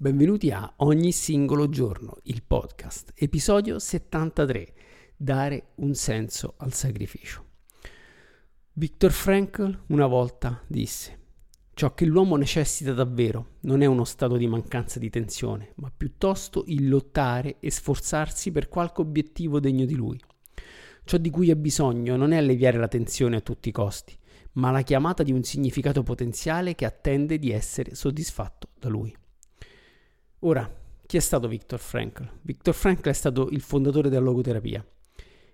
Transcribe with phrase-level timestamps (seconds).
[0.00, 4.72] Benvenuti a Ogni singolo giorno, il podcast, episodio 73,
[5.16, 7.44] dare un senso al sacrificio.
[8.74, 11.18] Viktor Frankl una volta disse,
[11.74, 16.62] ciò che l'uomo necessita davvero non è uno stato di mancanza di tensione, ma piuttosto
[16.68, 20.20] il lottare e sforzarsi per qualche obiettivo degno di lui.
[21.02, 24.16] Ciò di cui ha bisogno non è alleviare la tensione a tutti i costi,
[24.52, 29.12] ma la chiamata di un significato potenziale che attende di essere soddisfatto da lui.
[30.40, 30.72] Ora,
[31.04, 32.28] chi è stato Viktor Frankl?
[32.42, 34.86] Viktor Frankl è stato il fondatore della logoterapia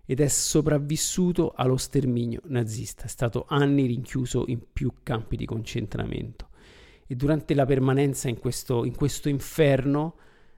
[0.05, 6.51] ed è sopravvissuto allo sterminio nazista, è stato anni rinchiuso in più campi di concentramento
[7.07, 10.17] e durante la permanenza in questo, in questo inferno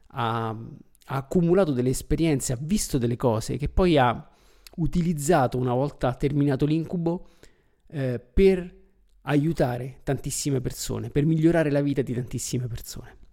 [0.08, 4.28] ha, ha accumulato delle esperienze, ha visto delle cose che poi ha
[4.78, 7.28] utilizzato una volta terminato l'incubo
[7.86, 8.74] eh, per
[9.22, 13.24] aiutare tantissime persone, per migliorare la vita di tantissime persone.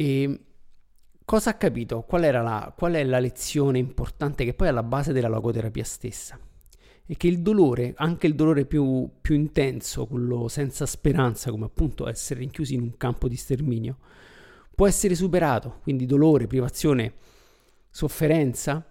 [0.00, 0.40] E
[1.26, 2.04] cosa ha capito?
[2.08, 6.38] Qual, la, qual è la lezione importante che poi è alla base della logoterapia stessa?
[7.04, 12.08] È che il dolore, anche il dolore più, più intenso, quello senza speranza, come appunto
[12.08, 13.98] essere rinchiusi in un campo di sterminio,
[14.74, 15.80] può essere superato.
[15.82, 17.12] Quindi dolore, privazione,
[17.90, 18.82] sofferenza,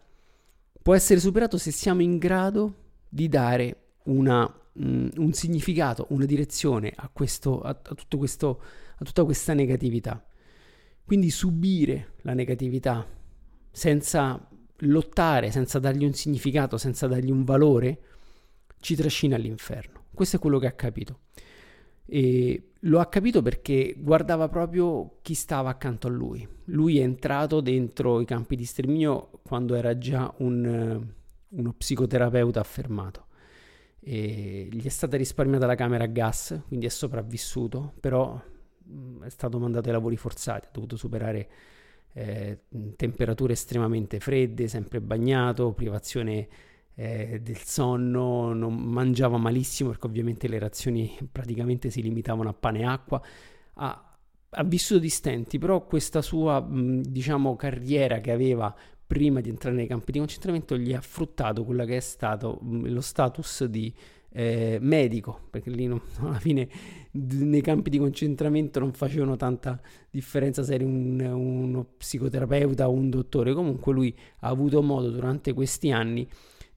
[0.80, 2.76] può essere superato se siamo in grado
[3.10, 8.62] di dare una, um, un significato, una direzione a, questo, a, a, questo,
[8.96, 10.24] a tutta questa negatività.
[11.10, 13.04] Quindi subire la negatività
[13.72, 14.48] senza
[14.82, 18.00] lottare, senza dargli un significato, senza dargli un valore,
[18.80, 20.04] ci trascina all'inferno.
[20.14, 21.22] Questo è quello che ha capito.
[22.06, 26.48] E lo ha capito perché guardava proprio chi stava accanto a lui.
[26.66, 31.08] Lui è entrato dentro i campi di sterminio quando era già un,
[31.48, 33.26] uno psicoterapeuta affermato.
[34.00, 38.40] E gli è stata risparmiata la camera a gas, quindi è sopravvissuto, però
[39.24, 41.50] è stato mandato ai lavori forzati, ha dovuto superare
[42.14, 42.62] eh,
[42.96, 46.48] temperature estremamente fredde, sempre bagnato, privazione
[46.96, 52.80] eh, del sonno, non mangiava malissimo perché ovviamente le razioni praticamente si limitavano a pane
[52.80, 53.22] e acqua.
[53.76, 54.18] Ha,
[54.50, 58.76] ha vissuto di stenti, però questa sua diciamo carriera che aveva
[59.06, 63.02] prima di entrare nei campi di concentramento gli ha fruttato quella che è stato lo
[63.02, 63.92] status di
[64.32, 66.70] eh, medico, perché lì non, alla fine
[67.12, 73.10] nei campi di concentramento non facevano tanta differenza se eri un, uno psicoterapeuta o un
[73.10, 76.28] dottore, comunque lui ha avuto modo durante questi anni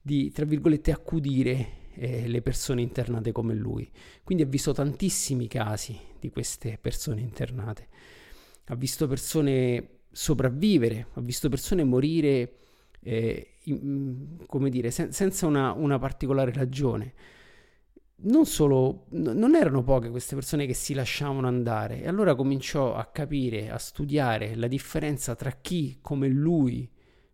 [0.01, 3.89] di, tra virgolette, accudire eh, le persone internate come lui.
[4.23, 7.87] Quindi ha visto tantissimi casi di queste persone internate,
[8.65, 12.53] ha visto persone sopravvivere, ha visto persone morire,
[13.01, 17.13] eh, in, come dire, sen- senza una, una particolare ragione
[18.23, 23.05] non solo, non erano poche queste persone che si lasciavano andare e allora cominciò a
[23.05, 26.89] capire, a studiare la differenza tra chi come lui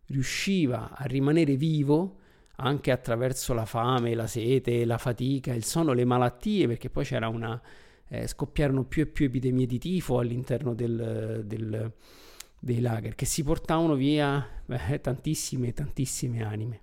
[0.06, 2.18] riusciva a rimanere vivo
[2.56, 7.28] anche attraverso la fame, la sete, la fatica, il sonno, le malattie, perché poi c'era
[7.28, 7.60] una...
[8.12, 11.92] Eh, scoppiarono più e più epidemie di tifo all'interno del, del,
[12.58, 16.80] dei lager che si portavano via eh, tantissime, tantissime anime.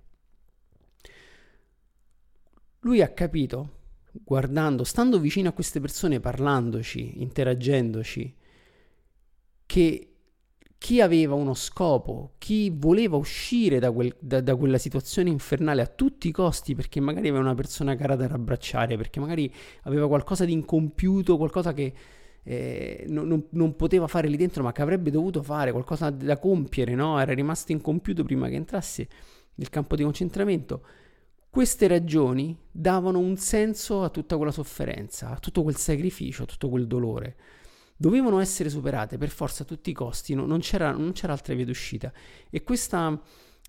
[2.80, 3.77] Lui ha capito
[4.24, 8.34] guardando, stando vicino a queste persone, parlandoci, interagendoci,
[9.66, 10.08] che
[10.78, 15.86] chi aveva uno scopo, chi voleva uscire da, quel, da, da, quella situazione infernale a
[15.86, 19.52] tutti i costi, perché magari aveva una persona cara da rabbracciare, perché magari
[19.82, 21.92] aveva qualcosa di incompiuto, qualcosa che
[22.44, 26.38] eh, non, non, non, poteva fare lì dentro, ma che avrebbe dovuto fare, qualcosa da
[26.38, 27.18] compiere, no?
[27.18, 29.08] Era rimasto incompiuto prima che entrasse
[29.56, 30.82] nel campo di concentramento.
[31.58, 36.68] Queste ragioni davano un senso a tutta quella sofferenza, a tutto quel sacrificio, a tutto
[36.68, 37.34] quel dolore.
[37.96, 41.56] Dovevano essere superate per forza a tutti i costi, no, non, c'era, non, c'era, altra
[41.56, 42.12] via d'uscita.
[42.48, 43.20] E questa,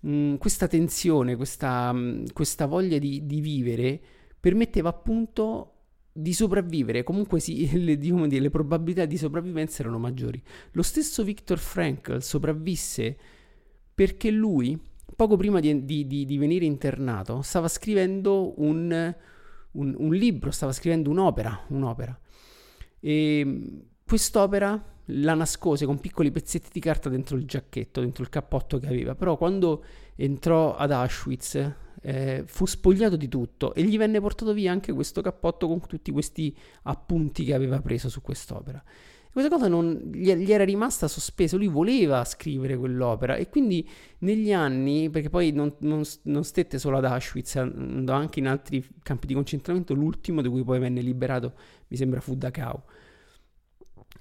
[0.02, 4.00] mh, questa tensione, questa, mh, questa voglia di, di, vivere
[4.38, 5.72] permetteva appunto
[6.12, 10.40] di sopravvivere, comunque sì, le, diciamo, le probabilità di sopravvivenza erano maggiori.
[10.74, 13.18] Lo stesso Viktor Frankl sopravvisse
[13.92, 14.80] perché lui
[15.14, 19.14] poco prima di, di, di, di venire internato, stava scrivendo un,
[19.72, 22.18] un, un, libro, stava scrivendo un'opera, un'opera.
[23.00, 28.78] E quest'opera la nascose con piccoli pezzetti di carta dentro il giacchetto, dentro il cappotto
[28.78, 29.84] che aveva, però quando
[30.16, 35.20] entrò ad Auschwitz eh, fu spogliato di tutto e gli venne portato via anche questo
[35.20, 38.82] cappotto con tutti questi appunti che aveva preso su quest'opera.
[39.32, 43.88] Questa cosa non, gli, gli, era rimasta sospesa, lui voleva scrivere quell'opera e quindi
[44.18, 48.84] negli anni, perché poi non, non, non stette solo ad Auschwitz, andò anche in altri
[49.02, 51.52] campi di concentramento, l'ultimo di cui poi venne liberato
[51.86, 52.82] mi sembra fu Dachau.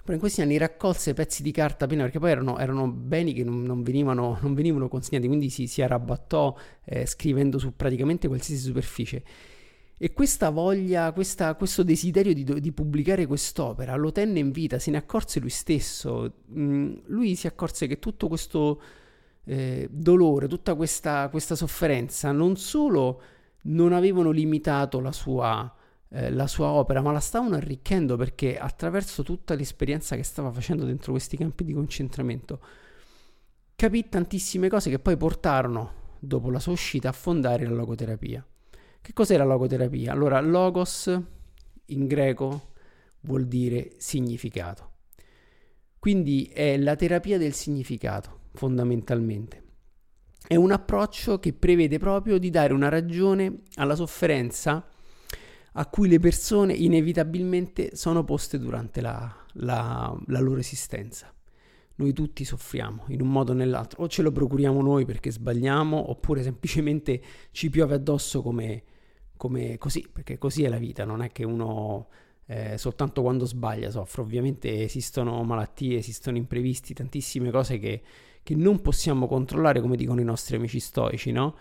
[0.04, 3.44] Però in questi anni raccolse pezzi di carta appena perché poi erano, erano beni che
[3.44, 6.56] non, non, venivano, non, venivano, consegnati, quindi si, si arrabattò
[6.86, 9.24] eh, scrivendo su praticamente qualsiasi superficie
[10.02, 14.92] e questa voglia, questa, questo desiderio di, di, pubblicare quest'opera lo tenne in vita, se
[14.92, 16.36] ne accorse lui stesso.
[16.58, 18.82] Mm, lui si accorse che tutto questo
[19.44, 23.22] eh, dolore, tutta questa, questa, sofferenza non solo
[23.64, 25.70] non avevano limitato la sua,
[26.08, 30.86] eh, la sua opera, ma la stavano arricchendo perché attraverso tutta l'esperienza che stava facendo
[30.86, 32.62] dentro questi campi di concentramento
[33.76, 38.46] capì tantissime cose che poi portarono, dopo la sua uscita, a fondare la logoterapia.
[39.02, 40.12] Che cos'è la logoterapia?
[40.12, 41.08] Allora, logos
[41.86, 42.74] in greco
[43.22, 44.92] vuol dire significato.
[45.98, 49.64] Quindi è la terapia del significato, fondamentalmente.
[50.48, 54.88] È un approccio che prevede proprio di dare una ragione alla sofferenza
[55.74, 61.32] a cui le persone inevitabilmente sono poste durante la, la, la loro esistenza.
[62.00, 66.10] Noi tutti soffriamo in un modo o nell'altro, o ce lo procuriamo noi perché sbagliamo,
[66.10, 68.84] oppure semplicemente ci piove addosso come,
[69.36, 72.08] come così, perché così è la vita, non è che uno
[72.46, 78.02] eh, soltanto quando sbaglia soffre, ovviamente esistono malattie, esistono imprevisti, tantissime cose che,
[78.42, 81.56] che non possiamo controllare, come dicono i nostri amici stoici, no?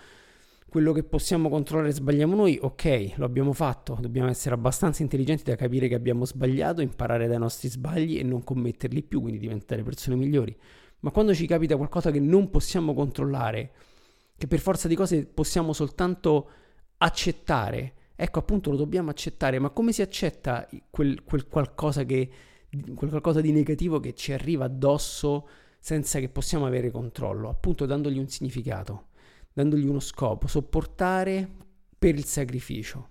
[0.69, 5.57] Quello che possiamo controllare sbagliamo noi, ok, lo abbiamo fatto, dobbiamo essere abbastanza intelligenti da
[5.57, 10.17] capire che abbiamo sbagliato, imparare dai nostri sbagli e non commetterli più, quindi diventare persone
[10.17, 10.55] migliori.
[11.01, 13.73] Ma quando ci capita qualcosa che non possiamo controllare,
[14.37, 16.51] che per forza di cose possiamo soltanto
[16.99, 17.95] accettare.
[18.15, 22.31] Ecco, appunto, lo dobbiamo accettare, ma come si accetta quel, quel, qualcosa, che,
[22.95, 25.49] quel qualcosa di negativo che ci arriva addosso
[25.79, 27.49] senza che possiamo avere controllo?
[27.49, 29.08] Appunto, dandogli un significato,
[29.59, 31.49] dandogli uno scopo, sopportare
[31.99, 33.09] per il sacrificio.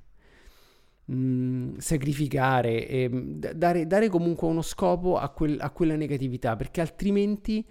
[1.11, 3.09] Mm, sacrificare, eh,
[3.53, 7.65] dare, dare, comunque uno scopo a, quel, a quella negatività, perché altrimenti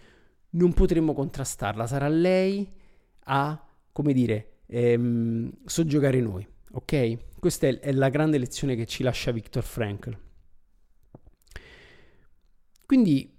[0.51, 1.87] non potremo contrastarla.
[1.87, 2.71] Sarà lei
[3.25, 6.47] a, come dire, ehm, soggiogare noi.
[6.73, 7.39] Ok?
[7.39, 10.19] Questa è, è la grande lezione che ci lascia Viktor Frankl.
[12.85, 13.36] Quindi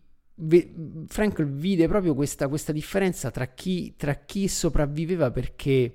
[1.08, 5.94] Frankl vide proprio questa, questa differenza tra chi, tra chi, sopravviveva perché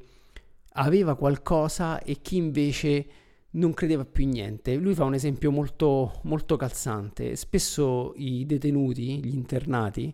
[0.74, 3.06] aveva qualcosa e chi invece
[3.50, 4.74] non credeva più in niente.
[4.74, 7.36] Lui fa un esempio molto, molto calzante.
[7.36, 10.12] Spesso i detenuti, gli internati,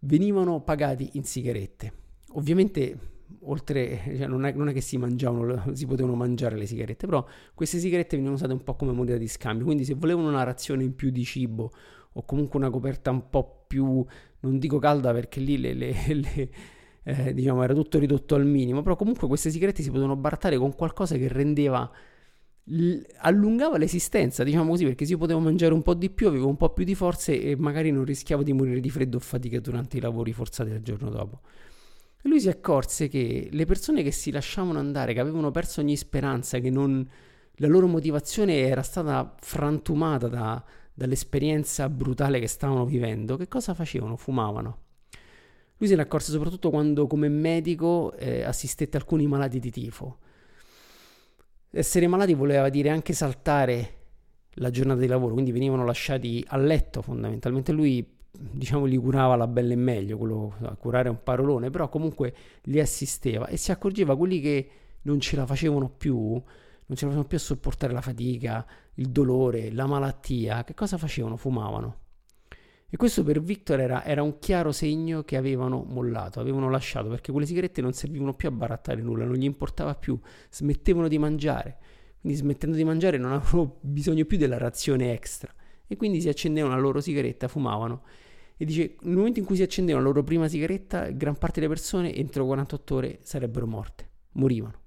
[0.00, 1.92] venivano pagati in sigarette.
[2.34, 3.12] Ovviamente
[3.46, 7.26] oltre, cioè non, è, non, è, che si mangiavano, si potevano mangiare le sigarette, però
[7.54, 10.84] queste sigarette venivano usate un po' come moneta di scambio, quindi se volevano una razione
[10.84, 11.72] in più di cibo
[12.14, 14.04] o comunque una coperta un po' più,
[14.40, 16.50] non dico calda perché lì le, le, le
[17.04, 20.74] eh, diciamo era tutto ridotto al minimo, però comunque queste sigarette si potevano barattare con
[20.74, 21.90] qualcosa che rendeva
[23.18, 26.56] allungava l'esistenza, diciamo così, perché se io potevo mangiare un po' di più, avevo un
[26.56, 29.98] po' più di forze e magari non rischiavo di morire di freddo o fatica durante
[29.98, 31.40] i lavori forzati del giorno dopo.
[32.22, 36.58] Lui si accorse che le persone che si lasciavano andare, che avevano perso ogni speranza,
[36.58, 37.06] che non,
[37.56, 44.16] la loro motivazione era stata frantumata da, dall'esperienza brutale che stavano vivendo, che cosa facevano?
[44.16, 44.78] Fumavano.
[45.78, 50.18] Lui se ne accorse soprattutto quando come medico eh, assistette alcuni malati di tifo.
[51.70, 54.02] Essere malati voleva dire anche saltare
[54.58, 57.72] la giornata di lavoro, quindi venivano lasciati a letto fondamentalmente.
[57.72, 62.34] Lui diciamo li curava la bella e meglio, quello a curare un parolone, però comunque
[62.62, 64.70] li assisteva e si accorgeva quelli che
[65.02, 66.42] non ce la facevano più, non
[66.96, 71.36] ce la facevano più a sopportare la fatica, il dolore, la malattia, che cosa facevano?
[71.36, 72.02] Fumavano.
[72.88, 77.32] E questo per Victor era, era, un chiaro segno che avevano mollato, avevano lasciato, perché
[77.32, 80.18] quelle sigarette non servivano più a barattare nulla, non gli importava più,
[80.50, 81.78] smettevano di mangiare.
[82.20, 85.52] Quindi smettendo di mangiare non avevano bisogno più della razione extra.
[85.86, 88.02] E quindi si accendevano la loro sigaretta, fumavano
[88.56, 91.72] e dice nel momento in cui si accendeva la loro prima sigaretta, gran parte delle
[91.72, 94.82] persone entro 48 ore sarebbero morte, morivano.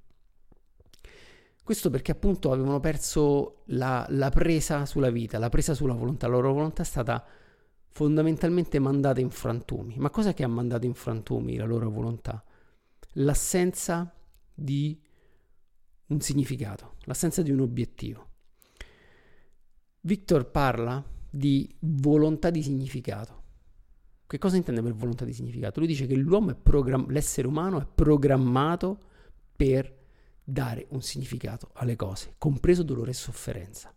[1.67, 6.35] Questo perché appunto avevano perso la, la presa sulla vita, la presa sulla volontà, la
[6.35, 7.21] loro volontà è stata
[7.89, 9.95] fondamentalmente mandata in frantumi.
[9.97, 12.41] Ma cosa che ha mandato in frantumi la loro volontà?
[13.15, 14.15] L'assenza
[14.53, 14.97] di
[16.05, 18.29] un significato, l'assenza di un obiettivo.
[19.99, 23.43] Victor parla di volontà di significato.
[24.25, 25.81] Che cosa intende per volontà di significato?
[25.81, 29.01] Lui dice che l'uomo è program- l'essere umano è programmato
[29.53, 29.95] per
[30.49, 33.93] dare un significato alle cose, compreso dolore e sofferenza.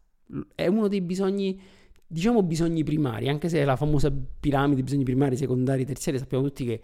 [0.52, 1.60] È uno dei bisogni,
[2.04, 6.82] diciamo bisogni primari, anche se la famosa piramide, bisogni primari, secondari, terziari, sappiamo tutti che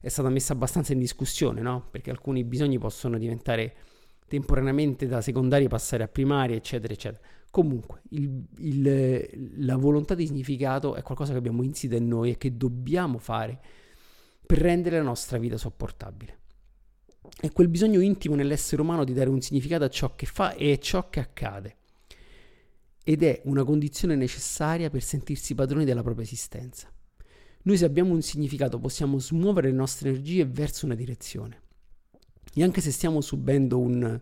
[0.00, 1.86] è stata messa abbastanza in discussione, no?
[1.90, 3.74] Perché alcuni bisogni possono diventare
[4.26, 7.22] temporaneamente da secondari passare a primari, eccetera, eccetera.
[7.50, 12.38] Comunque, il, il, la volontà di significato è qualcosa che abbiamo insito in noi e
[12.38, 13.60] che dobbiamo fare
[14.46, 16.38] per rendere la nostra vita sopportabile.
[17.40, 20.72] È quel bisogno intimo nell'essere umano di dare un significato a ciò che fa e
[20.72, 21.76] a ciò che accade.
[23.04, 26.90] Ed è una condizione necessaria per sentirsi padroni della propria esistenza.
[27.62, 31.62] Noi se abbiamo un significato possiamo smuovere le nostre energie verso una direzione.
[32.54, 34.20] E anche se stiamo subendo un,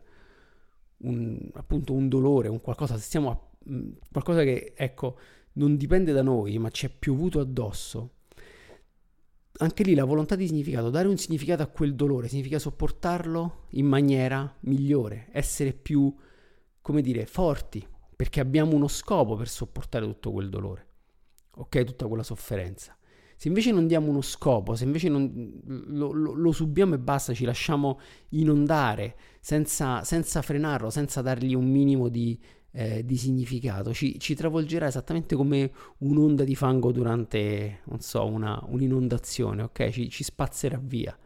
[0.99, 5.19] un, appunto un dolore, un qualcosa, se stiamo a, mm, qualcosa che ecco
[5.55, 8.15] non dipende da noi, ma ci è piovuto addosso.
[9.63, 13.87] Anche lì la volontà di significato, dare un significato a quel dolore, significa sopportarlo in
[13.87, 16.13] maniera migliore, essere più,
[16.81, 20.87] come dire, forti, perché abbiamo uno scopo per sopportare tutto quel dolore,
[21.55, 21.85] ok?
[21.85, 22.97] Tutta quella sofferenza.
[23.43, 27.35] Se invece non diamo uno scopo, se invece non, lo, lo, lo, subiamo e basta,
[27.35, 32.39] ci lasciamo inondare senza, senza frenarlo, senza dargli un minimo di,
[32.71, 38.63] eh, di significato, ci, ci, travolgerà esattamente come un'onda di fango durante, non so, una,
[38.69, 39.89] un'inondazione, ok?
[39.89, 41.19] Ci, ci, spazzerà via.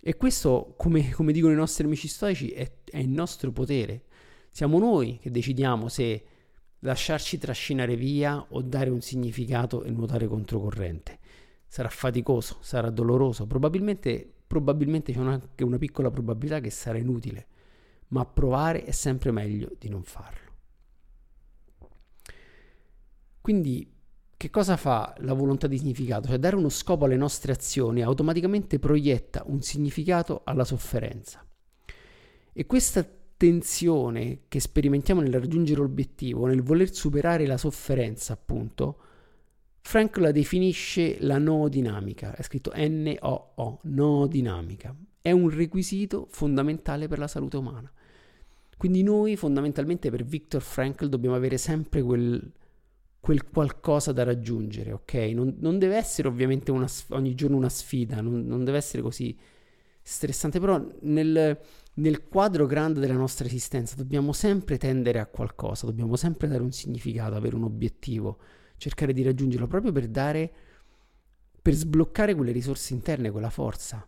[0.00, 4.02] E questo, come, come dicono i nostri amici storici, è, è il nostro potere.
[4.50, 6.24] Siamo noi che decidiamo se
[6.80, 11.19] lasciarci trascinare via o dare un significato e nuotare controcorrente.
[11.72, 17.46] Sarà faticoso, sarà doloroso, probabilmente, probabilmente c'è anche una piccola probabilità che sarà inutile,
[18.08, 20.50] ma provare è sempre meglio di non farlo.
[23.40, 23.88] Quindi
[24.36, 26.26] che cosa fa la volontà di significato?
[26.26, 31.46] Cioè dare uno scopo alle nostre azioni automaticamente proietta un significato alla sofferenza.
[32.52, 38.96] E questa tensione che sperimentiamo nel raggiungere l'obiettivo, nel voler superare la sofferenza, appunto,
[39.82, 44.94] Frank la definisce la noodinamica, è scritto N-O-O, noodinamica.
[45.20, 47.90] È un requisito fondamentale per la salute umana.
[48.76, 52.52] Quindi noi fondamentalmente per Viktor Frankl dobbiamo avere sempre quel,
[53.20, 55.14] quel qualcosa da raggiungere, ok?
[55.34, 59.36] Non, non deve essere ovviamente una, ogni giorno una sfida, non, non deve essere così
[60.00, 61.60] stressante, però nel,
[61.94, 66.72] nel quadro grande della nostra esistenza dobbiamo sempre tendere a qualcosa, dobbiamo sempre dare un
[66.72, 68.38] significato, avere un obiettivo,
[68.80, 70.50] cercare di raggiungerlo proprio per dare,
[71.60, 74.04] per sbloccare quelle risorse interne, quella forza.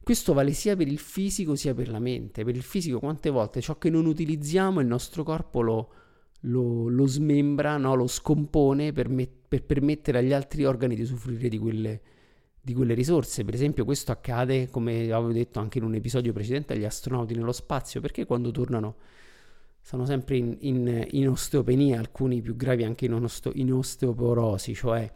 [0.00, 2.44] Questo vale sia per il fisico sia per la mente.
[2.44, 5.90] Per il fisico quante volte ciò che non utilizziamo il nostro corpo lo,
[6.40, 7.94] lo, lo smembra, no?
[7.94, 12.00] lo scompone per, me, per permettere agli altri organi di usufruire di quelle
[12.64, 13.44] di quelle risorse.
[13.44, 17.52] Per esempio, questo accade, come avevo detto anche in un episodio precedente, agli astronauti nello
[17.52, 18.96] spazio, perché quando tornano
[19.84, 25.08] sono sempre in, in, in osteopenia, alcuni più gravi anche in, osto, in osteoporosi, cioè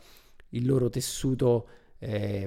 [0.51, 2.47] il loro tessuto eh,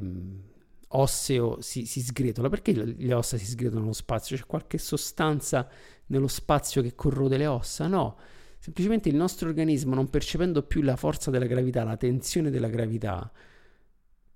[0.90, 2.48] osseo si, si, sgretola.
[2.48, 4.38] Perché le ossa si sgretolano nello spazio?
[4.38, 5.68] C'è qualche sostanza
[6.08, 7.88] nello spazio che corrode le ossa?
[7.88, 8.18] No.
[8.60, 13.32] Semplicemente il nostro organismo, non percependo più la forza della gravità, la tensione della gravità,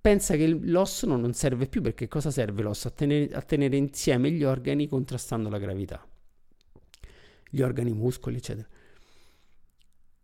[0.01, 2.88] pensa che l'osso non serve più perché cosa serve l'osso?
[2.88, 6.04] A tenere, a tenere insieme gli organi contrastando la gravità,
[7.50, 8.68] gli organi, i muscoli, eccetera.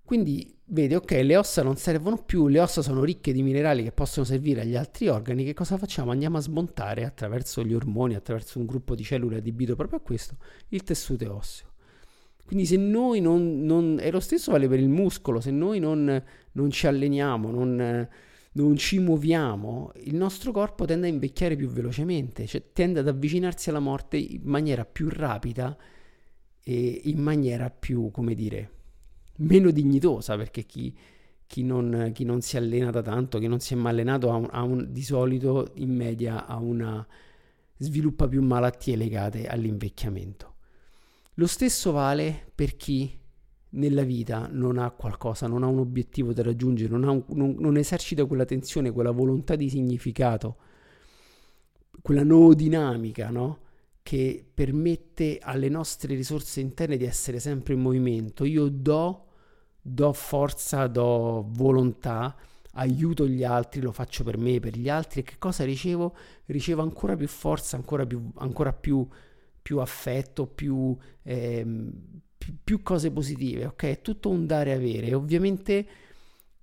[0.04, 3.94] Quindi vede, ok, le ossa non servono più, le ossa sono ricche di minerali che
[3.94, 6.12] possono servire agli altri organi, che cosa facciamo?
[6.12, 10.36] Andiamo a smontare attraverso gli ormoni, attraverso un gruppo di cellule adibito proprio a questo,
[10.70, 11.70] il tessuto osseo.
[12.46, 16.22] Quindi se noi non, non e lo stesso vale per il muscolo, se noi non,
[16.52, 18.10] non ci alleniamo, non
[18.54, 23.70] non ci muoviamo, il nostro corpo tende a invecchiare più velocemente, cioè tende ad avvicinarsi
[23.70, 25.78] alla morte in maniera più rapida
[26.64, 28.72] e in maniera più, come dire,
[29.38, 30.96] meno dignitosa, perché chi,
[31.46, 34.36] chi, non, chi non, si allena da tanto, chi non si è mai allenato, ha
[34.36, 37.06] un, ha un, di solito in media ha una,
[37.82, 40.56] sviluppa più malattie legate all'invecchiamento.
[41.36, 43.18] Lo stesso vale per chi
[43.70, 47.78] nella vita non ha qualcosa, non ha un obiettivo da raggiungere, non, un, non, non
[47.78, 50.58] esercita quella tensione, quella volontà di significato,
[52.02, 53.60] quella noodinamica, no?
[54.04, 58.44] Che permette alle nostre risorse interne di essere sempre in movimento.
[58.46, 59.26] Io do,
[59.82, 62.36] do forza, do volontà,
[62.74, 66.16] aiuto gli altri, lo faccio per me, per gli altri e che cosa ricevo?
[66.46, 69.08] Ricevo ancora più forza, ancora più, ancora più,
[69.62, 70.98] più affetto, più...
[71.24, 72.22] Ehm,
[72.64, 73.84] più cose positive, ok?
[73.84, 75.88] È tutto un dare e avere e ovviamente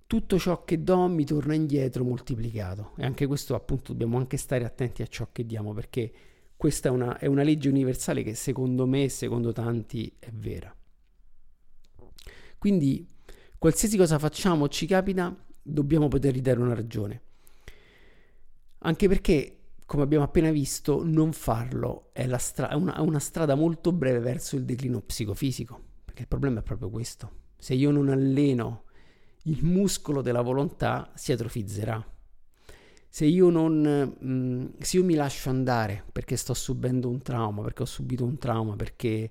[0.06, 4.64] tutto ciò che do mi torna indietro moltiplicato e anche questo appunto dobbiamo anche stare
[4.64, 6.10] attenti a ciò che diamo perché
[6.58, 10.74] questa è una, è una legge universale che secondo me e secondo tanti è vera.
[12.58, 13.06] Quindi
[13.56, 17.22] qualsiasi cosa facciamo ci capita, dobbiamo poter ridare una ragione.
[18.78, 23.54] Anche perché, come abbiamo appena visto, non farlo è, stra- è, una, è una strada
[23.54, 25.80] molto breve verso il declino psicofisico.
[26.04, 27.30] Perché il problema è proprio questo.
[27.56, 28.86] Se io non alleno
[29.44, 32.04] il muscolo della volontà si atrofizzerà.
[33.18, 37.62] Se io non mh, mm, se io mi lascio andare perché sto subendo un trauma,
[37.62, 39.30] perché ho subito un trauma, perché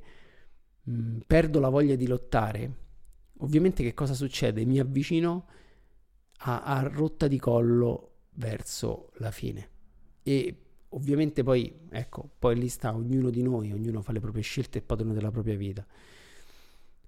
[0.83, 2.69] mh, mm, perdo la voglia di lottare,
[3.37, 4.65] ovviamente che cosa succede?
[4.65, 5.45] Mi avvicino
[6.39, 9.69] a, a rotta di collo verso la fine.
[10.21, 10.55] E
[10.89, 14.81] ovviamente poi, ecco, poi lì sta ognuno di noi, ognuno fa le proprie scelte e
[14.81, 15.87] padrone della propria vita.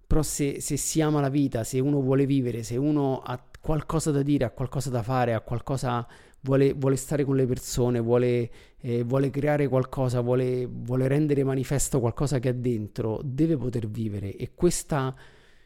[0.07, 4.11] Però se, se, si ama la vita, se uno vuole vivere, se uno ha qualcosa
[4.11, 6.07] da dire, ha qualcosa da fare, ha qualcosa,
[6.41, 11.99] vuole, vuole stare con le persone, vuole, eh, vuole creare qualcosa, vuole, vuole, rendere manifesto
[11.99, 15.15] qualcosa che ha dentro, deve poter vivere e questa,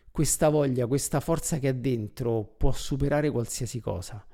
[0.10, 4.26] questa voglia, questa forza che ha dentro può superare qualsiasi cosa.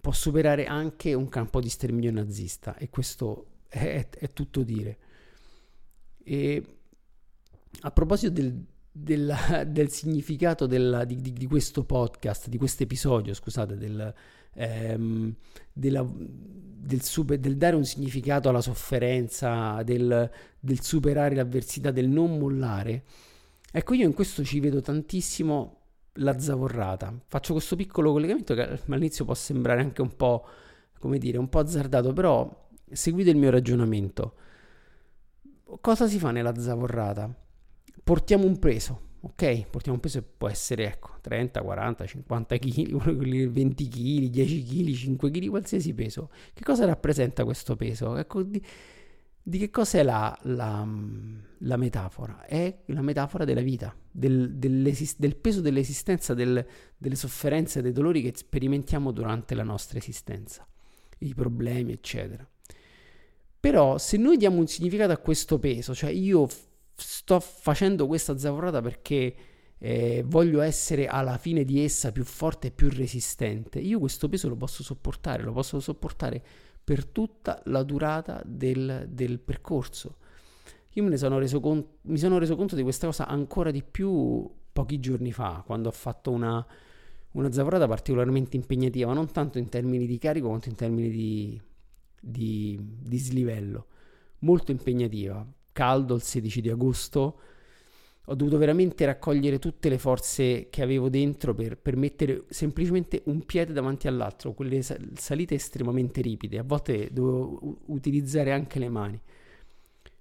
[0.00, 4.98] Può superare anche un campo di sterminio nazista e questo è, è, tutto dire.
[6.22, 6.64] E
[7.80, 9.34] a proposito del, del,
[9.66, 14.14] del significato della, di, di, di, questo podcast, di questo episodio, scusate, del,
[14.54, 15.34] ehm,
[15.72, 22.38] della, del, super, del, dare un significato alla sofferenza, del, del superare l'avversità, del non
[22.38, 23.04] mollare.
[23.70, 25.76] Ecco, io in questo ci vedo tantissimo
[26.14, 27.12] la zavorrata.
[27.26, 30.46] Faccio questo piccolo collegamento che all'inizio può sembrare anche un po',
[30.98, 34.34] come dire, un po' azzardato, però seguite il mio ragionamento.
[35.80, 37.32] Cosa si fa nella zavorrata?
[38.08, 39.66] portiamo un peso, ok?
[39.68, 44.94] Portiamo un peso che può essere, ecco, 30, 40, 50 kg, 20 kg, 10 kg,
[44.94, 46.30] 5 kg, qualsiasi peso.
[46.52, 48.16] Che cosa rappresenta questo peso?
[48.16, 48.62] Ecco, di,
[49.42, 50.86] di che cosa è la, la,
[51.58, 52.44] la, metafora?
[52.44, 56.64] È la metafora della vita, del, del peso dell'esistenza, del,
[56.96, 60.66] delle sofferenze, dei dolori che sperimentiamo durante la nostra esistenza,
[61.18, 62.48] i problemi, eccetera.
[63.60, 66.46] Però se noi diamo un significato a questo peso, cioè io
[67.00, 69.34] sto facendo questa zavorrata perché
[69.78, 74.48] eh, voglio essere alla fine di essa più forte e più resistente, io questo peso
[74.48, 76.42] lo posso sopportare, lo posso sopportare
[76.82, 80.16] per tutta la durata del, del percorso.
[80.94, 83.84] Io me ne sono reso conto, mi sono reso conto di questa cosa ancora di
[83.84, 86.64] più pochi giorni fa, quando ho fatto una,
[87.32, 91.60] una zavorrata particolarmente impegnativa, non tanto in termini di carico quanto in termini di,
[92.20, 93.86] di, di slivello,
[94.40, 95.46] molto impegnativa,
[95.78, 97.38] caldo il 16 di agosto,
[98.24, 103.44] ho dovuto veramente raccogliere tutte le forze che avevo dentro per, per mettere semplicemente un
[103.44, 109.20] piede davanti all'altro, quelle salite estremamente ripide, a volte dovevo utilizzare anche le mani.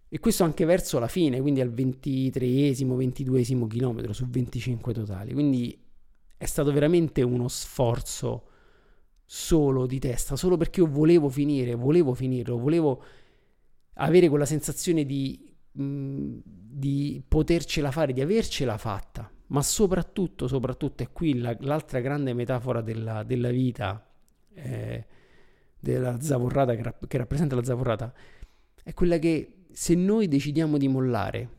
[0.10, 5.34] E questo anche verso la fine, quindi al 23esimo, 22esimo chilometro su 25 totali.
[5.34, 5.78] Quindi
[6.38, 8.44] è stato veramente uno sforzo
[9.26, 13.04] solo di testa, solo perché io volevo finire, volevo finirlo, volevo
[13.96, 15.47] avere quella sensazione di
[15.80, 22.82] di potercela fare, di avercela fatta, ma soprattutto, soprattutto, è qui la, l'altra grande metafora
[22.82, 24.04] della, della vita,
[24.54, 25.06] eh,
[25.80, 28.12] della zavorrata che, rapp- che rappresenta la zavorrata,
[28.84, 31.50] è quella che se noi decidiamo di mollare,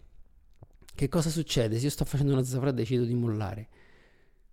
[0.94, 1.78] che cosa succede?
[1.78, 3.68] Se io sto facendo una zavorrata e decido di mollare,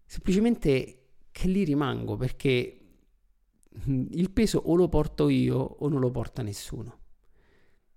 [0.05, 0.99] semplicemente
[1.31, 2.79] che lì rimango perché
[3.87, 6.99] il peso o lo porto io o non lo porta nessuno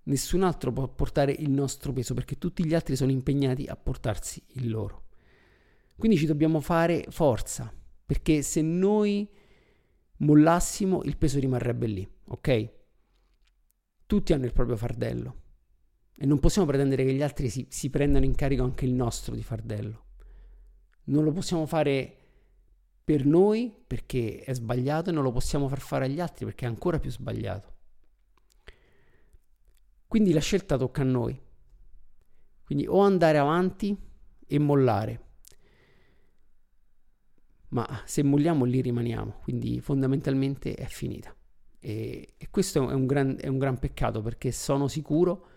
[0.09, 4.43] nessun altro può portare il nostro peso perché tutti gli altri sono impegnati a portarsi
[4.53, 5.05] il loro.
[5.95, 7.73] Quindi ci dobbiamo fare forza
[8.05, 9.29] perché se noi
[10.17, 12.69] mollassimo il peso rimarrebbe lì, ok?
[14.05, 15.35] Tutti hanno il proprio fardello
[16.17, 19.35] e non possiamo pretendere che gli altri si, si prendano in carico anche il nostro
[19.35, 20.05] di fardello.
[21.05, 22.15] Non lo possiamo fare
[23.03, 26.67] per noi perché è sbagliato e non lo possiamo far fare agli altri perché è
[26.67, 27.77] ancora più sbagliato.
[30.09, 31.39] Quindi la scelta tocca a noi.
[32.63, 33.95] Quindi o andare avanti
[34.47, 35.27] e mollare.
[37.67, 41.31] Ma se molliamo lì rimaniamo, quindi fondamentalmente è finita.
[41.77, 45.47] E, e questo è un, gran, è un gran peccato perché sono sicuro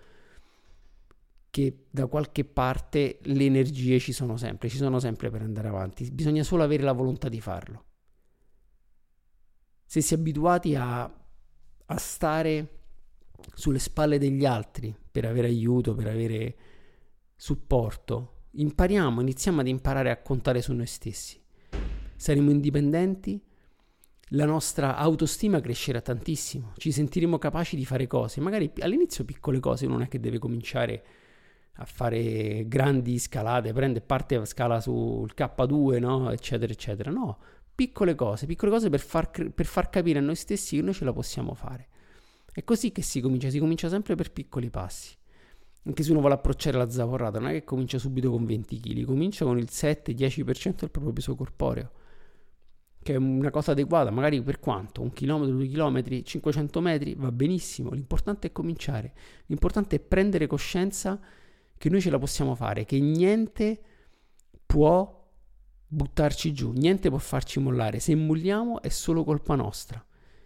[1.48, 6.10] che da qualche parte le energie ci sono sempre, ci sono sempre per andare avanti,
[6.10, 7.84] bisogna solo avere la volontà di farlo.
[9.86, 12.80] Se si è abituati a, a stare
[13.54, 16.56] sulle spalle degli altri per avere aiuto, per avere
[17.36, 21.40] supporto, impariamo, iniziamo ad imparare a contare su noi stessi.
[22.16, 23.40] Saremo indipendenti,
[24.34, 29.86] la nostra autostima crescerà tantissimo, ci sentiremo capaci di fare cose, magari all'inizio piccole cose,
[29.86, 31.04] non è che deve cominciare
[31.76, 36.30] a fare grandi scalate, prende parte a scala sul K2, no?
[36.30, 37.10] eccetera, eccetera.
[37.10, 37.38] No,
[37.74, 41.04] piccole cose, piccole cose per far, per far capire a noi stessi che noi ce
[41.04, 41.88] la possiamo fare.
[42.52, 45.16] È così che si comincia, si comincia sempre per piccoli passi.
[45.84, 49.04] Anche se uno vuole approcciare la zavorrata, non è che comincia subito con 20 kg,
[49.04, 51.90] comincia con il 7-10% del proprio peso corporeo,
[53.02, 55.00] che è una cosa adeguata, magari per quanto?
[55.00, 59.14] Un chilometro, due chilometri, 500 metri, va benissimo, l'importante è cominciare,
[59.46, 61.18] l'importante è prendere coscienza
[61.76, 63.80] che noi ce la possiamo fare, che niente
[64.64, 65.20] può
[65.88, 70.04] buttarci giù, niente può farci mollare, se molliamo è solo colpa nostra.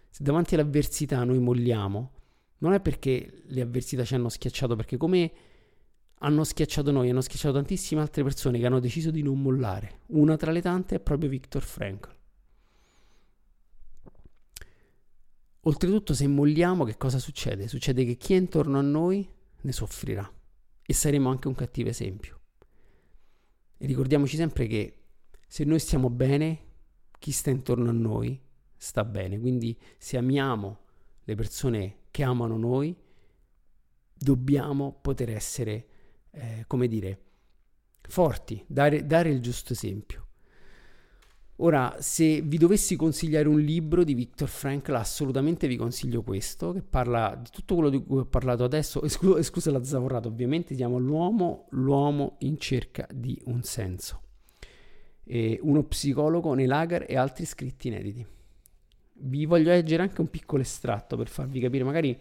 [0.09, 2.11] Se davanti all'avversità noi molliamo,
[2.59, 5.31] non è perché le avversità ci hanno schiacciato, perché come
[6.19, 9.99] hanno schiacciato noi, hanno schiacciato tantissime altre persone che hanno deciso di non mollare.
[10.07, 12.15] Una tra le tante è proprio Viktor Frankl.
[15.61, 17.67] Oltretutto, se molliamo, che cosa succede?
[17.67, 19.29] Succede che chi è intorno a noi
[19.61, 20.31] ne soffrirà
[20.81, 22.39] e saremo anche un cattivo esempio.
[23.77, 25.01] E ricordiamoci sempre che
[25.45, 26.61] se noi stiamo bene,
[27.19, 28.39] chi sta intorno a noi
[28.77, 29.39] sta bene.
[29.39, 30.79] Quindi se amiamo
[31.23, 32.95] le persone che amano noi,
[34.17, 35.87] dobbiamo poter essere,
[36.31, 37.21] eh, come dire,
[38.01, 40.25] forti, dare, dare il giusto esempio.
[41.59, 46.83] Ora, se vi dovessi consigliare un libro di Viktor Frankl, assolutamente vi consiglio questo, che
[46.83, 50.75] parla di tutto quello di cui ho parlato adesso, esclusa escluso la zavorrata ovviamente, si
[50.75, 54.21] chiama L'uomo, l'uomo in cerca di un senso.
[55.23, 58.25] E uno psicologo nei lager e altri scritti inediti
[59.19, 62.19] vi voglio leggere anche un piccolo estratto per farvi capire, magari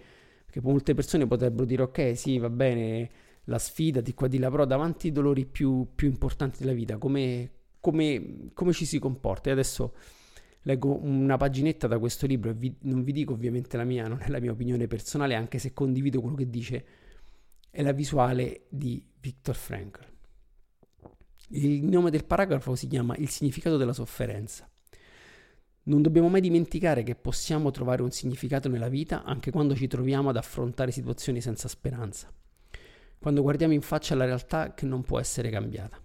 [0.50, 3.10] che molte persone potrebbero dire ok, sì, va bene,
[3.44, 6.98] la sfida di qua di là, però davanti ai dolori più, più importanti della vita,
[6.98, 9.50] come, come, come, ci si comporta?
[9.50, 9.94] E adesso
[10.62, 14.20] leggo una paginetta da questo libro e vi, non vi dico ovviamente la mia, non
[14.20, 16.84] è la mia opinione personale, anche se condivido quello che dice,
[17.70, 20.14] è la visuale di Viktor Frankl.
[21.50, 24.68] Il nome del paragrafo si chiama Il significato della sofferenza.
[25.88, 30.30] Non dobbiamo mai dimenticare che possiamo trovare un significato nella vita anche quando ci troviamo
[30.30, 32.28] ad affrontare situazioni senza speranza,
[33.20, 36.02] quando guardiamo in faccia la realtà che non può essere cambiata.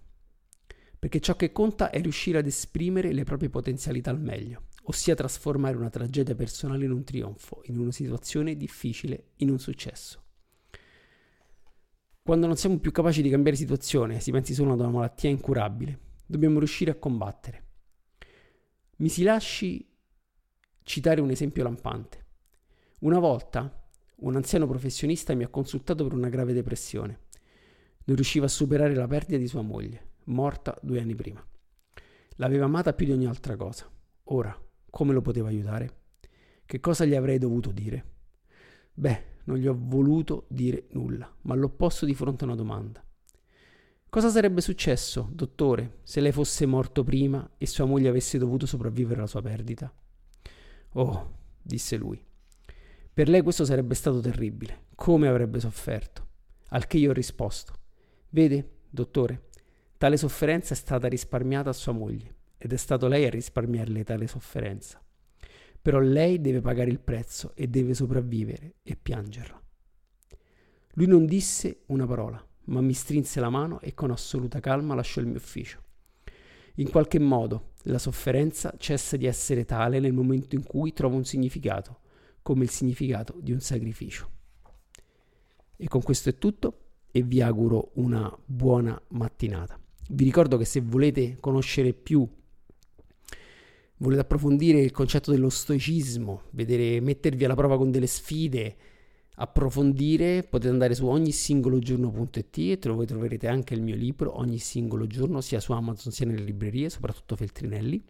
[1.00, 5.76] Perché ciò che conta è riuscire ad esprimere le proprie potenzialità al meglio, ossia trasformare
[5.76, 10.22] una tragedia personale in un trionfo, in una situazione difficile in un successo.
[12.22, 15.98] Quando non siamo più capaci di cambiare situazione, si pensi solo ad una malattia incurabile,
[16.24, 17.70] dobbiamo riuscire a combattere
[19.02, 19.84] mi si lasci
[20.84, 22.24] citare un esempio lampante.
[23.00, 23.84] Una volta
[24.18, 27.18] un anziano professionista mi ha consultato per una grave depressione.
[28.04, 31.44] Non riusciva a superare la perdita di sua moglie, morta due anni prima.
[32.36, 33.90] L'aveva amata più di ogni altra cosa.
[34.24, 34.56] Ora,
[34.88, 36.02] come lo poteva aiutare?
[36.64, 38.04] Che cosa gli avrei dovuto dire?
[38.94, 43.04] Beh, non gli ho voluto dire nulla, ma l'ho posto di fronte a una domanda.
[44.12, 49.20] Cosa sarebbe successo, dottore, se lei fosse morto prima e sua moglie avesse dovuto sopravvivere
[49.20, 49.90] alla sua perdita?
[50.90, 52.22] Oh, disse lui.
[53.10, 54.88] Per lei questo sarebbe stato terribile.
[54.96, 56.26] Come avrebbe sofferto?
[56.68, 57.72] Al che io ho risposto.
[58.28, 59.48] Vede, dottore,
[59.96, 64.26] tale sofferenza è stata risparmiata a sua moglie ed è stato lei a risparmiarle tale
[64.26, 65.02] sofferenza.
[65.80, 69.58] Però lei deve pagare il prezzo e deve sopravvivere e piangerla.
[70.96, 75.20] Lui non disse una parola ma mi strinse la mano e con assoluta calma lasciò
[75.20, 75.80] il mio ufficio.
[76.76, 81.24] In qualche modo la sofferenza cessa di essere tale nel momento in cui trova un
[81.24, 82.00] significato,
[82.42, 84.30] come il significato di un sacrificio.
[85.76, 86.78] E con questo è tutto
[87.10, 89.78] e vi auguro una buona mattinata.
[90.10, 92.26] Vi ricordo che se volete conoscere più,
[93.98, 98.76] volete approfondire il concetto dello stoicismo, vedere, mettervi alla prova con delle sfide,
[99.42, 105.40] approfondire potete andare su ognisingologiorno.it e dove troverete anche il mio libro ogni singolo giorno
[105.40, 108.02] sia su Amazon sia nelle librerie soprattutto Feltrinelli.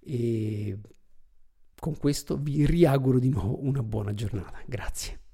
[0.00, 0.78] E
[1.78, 4.58] con questo vi riauguro di nuovo una buona giornata.
[4.66, 5.21] Grazie